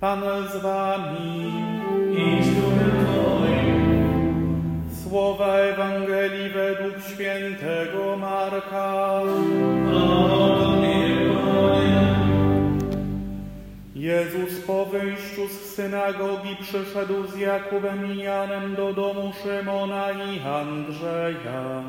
[0.00, 0.22] Pan
[0.52, 1.52] z wami.
[2.12, 2.48] i z
[3.04, 3.76] Twoim.
[5.02, 9.22] Słowa Ewangelii według świętego Marka.
[13.94, 21.82] Jezus po wyjściu z synagogi przyszedł z Jakubem i Janem do domu Szymona i Andrzeja.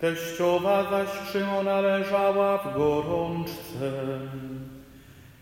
[0.00, 3.90] Teściowa zaś Szymona leżała w gorączce.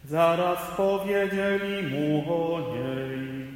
[0.09, 3.49] Zaraz powiedzieli mu o niej.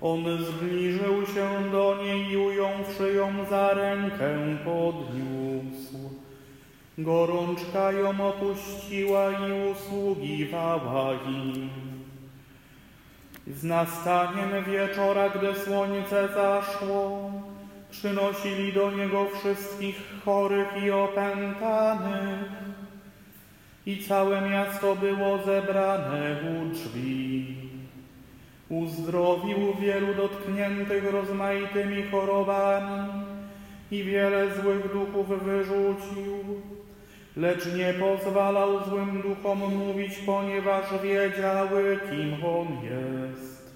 [0.00, 6.10] On zbliżył się do niej i ująwszy ją za rękę podniósł.
[6.98, 11.70] Gorączka ją opuściła i usługiwała im.
[13.46, 17.30] Z nastaniem wieczora, gdy słońce zaszło,
[17.90, 22.71] przynosili do niego wszystkich chorych i opętanych.
[23.86, 27.56] I całe miasto było zebrane u drzwi.
[28.68, 33.08] Uzdrowił wielu dotkniętych rozmaitymi chorobami
[33.90, 36.62] i wiele złych duchów wyrzucił,
[37.36, 43.72] lecz nie pozwalał złym duchom mówić, ponieważ wiedziały, kim on jest.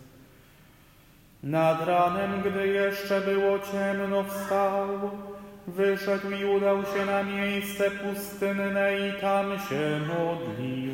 [1.42, 4.88] Nad ranem, gdy jeszcze było ciemno, wstał,
[5.66, 10.92] wyszedł i udał się na miejsce pustynne i tam się modlił.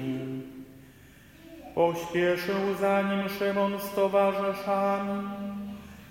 [1.75, 5.29] Pośpieszył za nim Szymon z towarzyszami,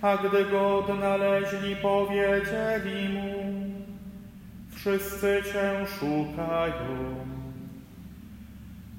[0.01, 3.33] a gdy go odnaleźli, powiedzieli mu,
[4.75, 7.15] wszyscy Cię szukają.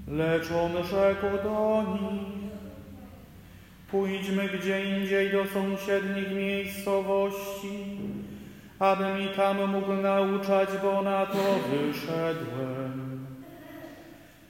[0.09, 2.53] Lecz on rzekł do nich,
[3.91, 7.99] pójdźmy gdzie indziej do sąsiednich miejscowości,
[8.83, 11.39] abym i tam mógł nauczać, bo na to
[11.71, 13.27] wyszedłem.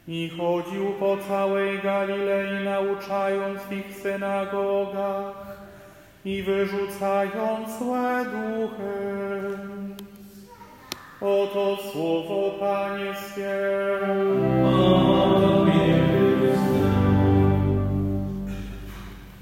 [0.09, 5.57] I chodził po całej Galilei, nauczając w ich synagogach
[6.25, 9.59] i wyrzucając złe duchy.
[11.21, 13.55] Oto słowo Pańskie.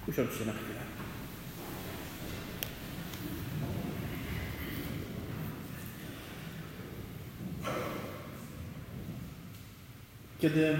[0.08, 0.69] Usiądźcie na chwilę.
[10.40, 10.78] Kiedy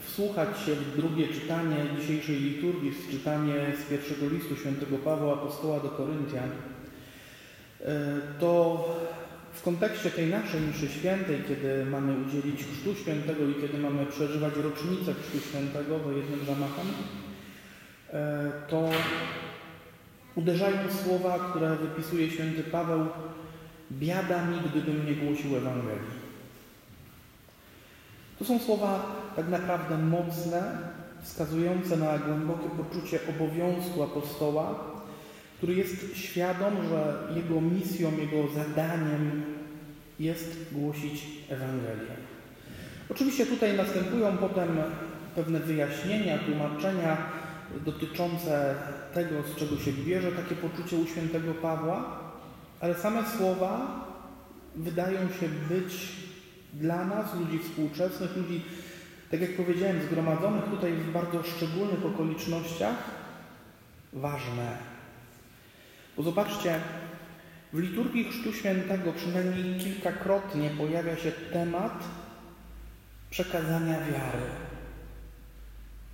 [0.00, 3.54] wsłuchać się w drugie czytanie dzisiejszej liturgii, w czytanie
[3.86, 6.50] z pierwszego listu świętego Pawła Apostoła do Koryntian,
[7.80, 8.84] e, to
[9.52, 14.54] w kontekście tej naszej mszy świętej, kiedy mamy udzielić Chrztu Świętego i kiedy mamy przeżywać
[14.56, 16.86] rocznicę Chrztu Świętego do jednym zamachem,
[18.12, 18.90] e, to
[20.34, 23.06] uderzają słowa, które wypisuje święty Paweł
[23.92, 26.27] biada mi, gdybym nie głosił Ewangelii.
[28.38, 30.78] To są słowa tak naprawdę mocne,
[31.22, 34.74] wskazujące na głębokie poczucie obowiązku apostoła,
[35.56, 39.42] który jest świadom, że jego misją, jego zadaniem
[40.20, 42.16] jest głosić Ewangelię.
[43.10, 44.68] Oczywiście tutaj następują potem
[45.34, 47.16] pewne wyjaśnienia, tłumaczenia
[47.84, 48.74] dotyczące
[49.14, 52.18] tego, z czego się bierze takie poczucie u świętego Pawła,
[52.80, 54.04] ale same słowa
[54.76, 55.92] wydają się być
[56.72, 58.64] dla nas, ludzi współczesnych, ludzi,
[59.30, 62.96] tak jak powiedziałem, zgromadzonych tutaj w bardzo szczególnych okolicznościach,
[64.12, 64.76] ważne.
[66.16, 66.80] Bo zobaczcie,
[67.72, 72.04] w liturgii Chrztu Świętego przynajmniej kilkakrotnie pojawia się temat
[73.30, 74.46] przekazania wiary.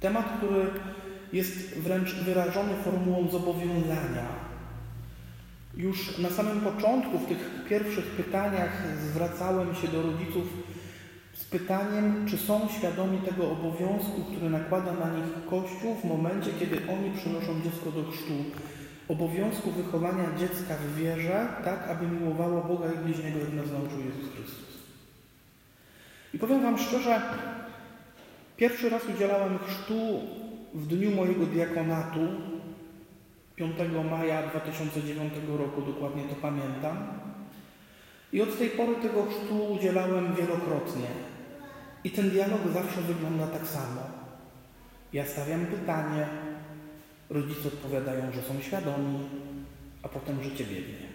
[0.01, 0.67] Temat, który
[1.33, 4.27] jest wręcz wyrażony formułą zobowiązania.
[5.77, 10.45] Już na samym początku, w tych pierwszych pytaniach, zwracałem się do rodziców
[11.33, 16.77] z pytaniem, czy są świadomi tego obowiązku, który nakłada na nich Kościół w momencie, kiedy
[16.77, 18.33] oni przynoszą dziecko do chrztu.
[19.09, 24.33] Obowiązku wychowania dziecka w wierze, tak aby miłowało Boga i bliźniego, jak nas nauczył Jezus
[24.35, 24.75] Chrystus.
[26.35, 27.23] I powiem Wam szczerze,
[28.57, 30.21] pierwszy raz udzielałem chrztu
[30.75, 32.21] w dniu mojego diakonatu,
[33.57, 33.77] 5
[34.11, 36.97] maja 2009 roku, dokładnie to pamiętam.
[38.33, 41.07] I od tej pory tego chrztu udzielałem wielokrotnie.
[42.05, 44.01] I ten dialog zawsze wygląda tak samo.
[45.13, 46.27] Ja stawiam pytanie,
[47.31, 49.19] rodzice odpowiadają, że są świadomi,
[50.03, 51.09] a potem życie biegnie.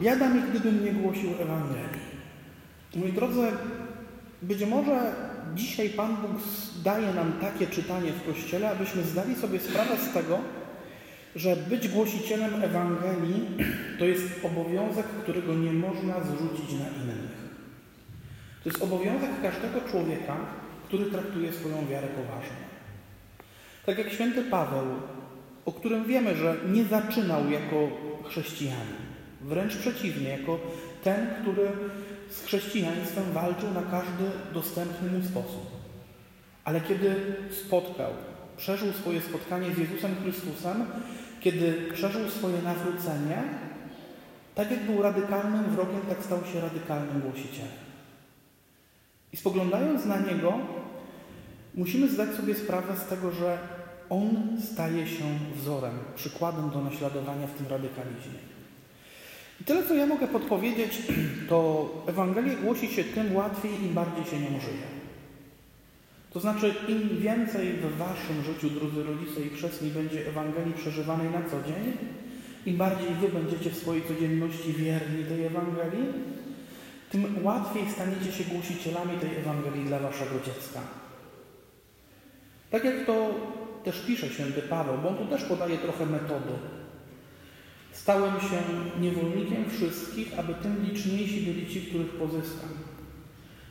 [0.00, 2.12] Biada mi, gdybym nie głosił Ewangelii.
[2.96, 3.52] Moi drodzy,
[4.42, 5.12] być może
[5.54, 6.30] dzisiaj Pan Bóg
[6.84, 10.38] daje nam takie czytanie w Kościele, abyśmy zdali sobie sprawę z tego,
[11.36, 13.46] że być głosicielem Ewangelii
[13.98, 17.42] to jest obowiązek, którego nie można zrzucić na innych.
[18.62, 20.36] To jest obowiązek każdego człowieka,
[20.84, 22.62] który traktuje swoją wiarę poważnie.
[23.86, 24.86] Tak jak święty Paweł,
[25.64, 27.88] o którym wiemy, że nie zaczynał jako
[28.28, 29.02] chrześcijanin.
[29.40, 30.58] Wręcz przeciwnie, jako
[31.04, 31.70] ten, który
[32.32, 34.24] z chrześcijaństwem walczył na każdy
[34.54, 35.66] dostępny mu sposób.
[36.64, 37.14] Ale kiedy
[37.66, 38.10] spotkał,
[38.56, 40.86] przeżył swoje spotkanie z Jezusem Chrystusem,
[41.40, 43.42] kiedy przeżył swoje nawrócenie,
[44.54, 47.82] tak jak był radykalnym wrogiem, tak stał się radykalnym głosicielem.
[49.32, 50.58] I spoglądając na niego,
[51.74, 53.58] musimy zdać sobie sprawę z tego, że
[54.10, 54.30] on
[54.72, 55.24] staje się
[55.56, 58.51] wzorem, przykładem do naśladowania w tym radykalizmie.
[59.62, 61.02] I tyle, co ja mogę podpowiedzieć,
[61.48, 64.86] to Ewangelię głosi się tym łatwiej, im bardziej się nią żyje.
[66.32, 71.42] To znaczy, im więcej w Waszym życiu, drodzy rodzice i chrzestni, będzie Ewangelii przeżywanej na
[71.42, 71.96] co dzień,
[72.66, 76.06] im bardziej Wy będziecie w swojej codzienności wierni tej Ewangelii,
[77.10, 80.80] tym łatwiej staniecie się głosicielami tej Ewangelii dla Waszego dziecka.
[82.70, 83.30] Tak jak to
[83.84, 86.52] też pisze święty Paweł, bo on tu też podaje trochę metody.
[87.92, 88.62] Stałem się
[89.00, 92.68] niewolnikiem wszystkich, aby tym liczniejsi byli ci, których pozyskam.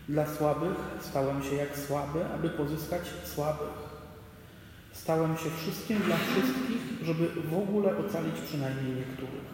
[0.09, 3.91] Dla słabych stałem się jak słaby, aby pozyskać słabych.
[4.91, 9.51] Stałem się wszystkim dla wszystkich, żeby w ogóle ocalić przynajmniej niektórych.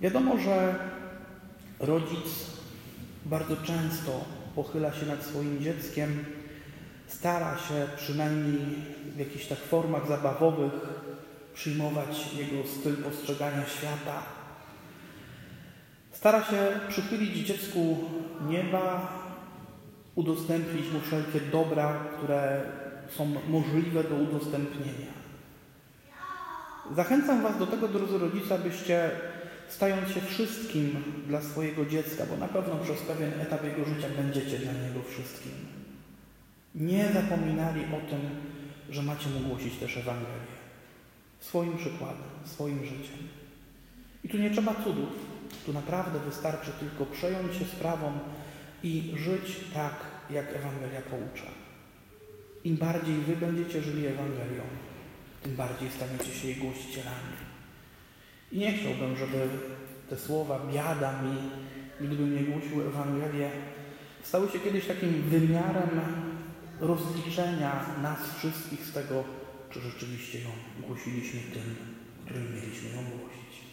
[0.00, 0.78] Wiadomo, że
[1.80, 2.50] rodzic
[3.24, 4.24] bardzo często
[4.54, 6.24] pochyla się nad swoim dzieckiem,
[7.06, 8.58] stara się przynajmniej
[9.16, 10.72] w jakichś tak formach zabawowych
[11.58, 14.22] przyjmować jego styl postrzegania świata.
[16.12, 17.98] Stara się przychylić dziecku
[18.48, 19.12] nieba,
[20.14, 22.62] udostępnić mu wszelkie dobra, które
[23.08, 25.12] są możliwe do udostępnienia.
[26.96, 29.10] Zachęcam Was do tego, drodzy rodzice, abyście
[29.68, 34.58] stając się wszystkim dla swojego dziecka, bo na pewno przez pewien etap jego życia będziecie
[34.58, 35.52] dla niego wszystkim.
[36.74, 38.20] Nie zapominali o tym,
[38.90, 40.57] że macie mu głosić też Ewangelię.
[41.40, 43.28] Swoim przykładem, swoim życiem.
[44.24, 45.08] I tu nie trzeba cudów.
[45.66, 48.12] Tu naprawdę wystarczy tylko przejąć się sprawą
[48.82, 49.94] i żyć tak,
[50.30, 51.50] jak Ewangelia poucza.
[52.64, 54.62] Im bardziej wy będziecie żyli Ewangelią,
[55.42, 57.36] tym bardziej staniecie się jej głosicielami.
[58.52, 59.48] I nie chciałbym, żeby
[60.10, 61.36] te słowa biada mi,
[62.00, 63.50] gdybym nie głosił Ewangelię,
[64.22, 66.00] stały się kiedyś takim wymiarem
[66.80, 69.24] rozliczenia nas wszystkich z tego,
[69.70, 70.48] czy rzeczywiście ją
[70.86, 71.76] głosiliśmy tym,
[72.24, 73.67] którym mieliśmy ją głosić.